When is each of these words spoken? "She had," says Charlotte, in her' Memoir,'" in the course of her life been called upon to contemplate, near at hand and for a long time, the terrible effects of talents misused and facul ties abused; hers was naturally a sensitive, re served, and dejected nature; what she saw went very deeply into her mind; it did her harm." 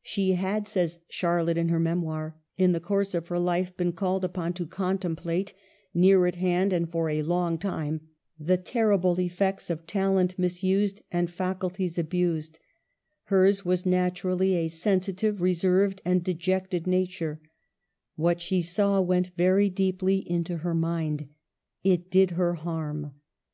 "She 0.00 0.30
had," 0.32 0.66
says 0.66 1.00
Charlotte, 1.10 1.58
in 1.58 1.68
her' 1.68 1.78
Memoir,'" 1.78 2.38
in 2.56 2.72
the 2.72 2.80
course 2.80 3.12
of 3.12 3.28
her 3.28 3.38
life 3.38 3.76
been 3.76 3.92
called 3.92 4.24
upon 4.24 4.54
to 4.54 4.64
contemplate, 4.66 5.52
near 5.92 6.24
at 6.24 6.36
hand 6.36 6.72
and 6.72 6.88
for 6.90 7.10
a 7.10 7.20
long 7.20 7.58
time, 7.58 8.00
the 8.40 8.56
terrible 8.56 9.20
effects 9.20 9.68
of 9.68 9.86
talents 9.86 10.38
misused 10.38 11.02
and 11.12 11.28
facul 11.28 11.70
ties 11.76 11.98
abused; 11.98 12.58
hers 13.24 13.66
was 13.66 13.84
naturally 13.84 14.54
a 14.54 14.68
sensitive, 14.68 15.42
re 15.42 15.52
served, 15.52 16.00
and 16.02 16.24
dejected 16.24 16.86
nature; 16.86 17.42
what 18.16 18.40
she 18.40 18.62
saw 18.62 19.02
went 19.02 19.32
very 19.36 19.68
deeply 19.68 20.16
into 20.26 20.56
her 20.64 20.72
mind; 20.74 21.28
it 21.84 22.10
did 22.10 22.30
her 22.40 22.54
harm." 22.54 23.12